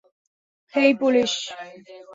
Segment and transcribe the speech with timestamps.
[0.73, 1.31] হেই, police!